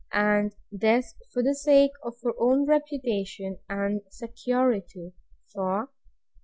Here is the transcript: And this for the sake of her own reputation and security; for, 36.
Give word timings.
And 0.13 0.55
this 0.71 1.13
for 1.31 1.43
the 1.43 1.53
sake 1.53 1.91
of 2.03 2.15
her 2.23 2.31
own 2.39 2.65
reputation 2.65 3.59
and 3.69 4.01
security; 4.09 5.13
for, 5.53 5.89
36. 5.91 5.93